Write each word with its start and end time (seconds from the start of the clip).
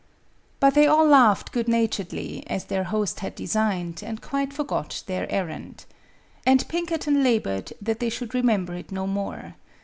But 0.59 0.73
they 0.73 0.87
all 0.87 1.05
laughed 1.05 1.51
good 1.51 1.67
naturedly, 1.67 2.43
as 2.47 2.63
their 2.65 2.85
host 2.85 3.19
had 3.19 3.35
designed, 3.35 4.01
and 4.01 4.19
quite 4.19 4.51
forgot 4.51 5.03
their 5.05 5.31
errand. 5.31 5.85
And 6.43 6.67
Pinkerton 6.67 7.23
labored 7.23 7.71
that 7.79 7.99
they 7.99 8.09
should 8.09 8.33
remember 8.33 8.73
it 8.73 8.91
no 8.91 9.05
more. 9.05 9.57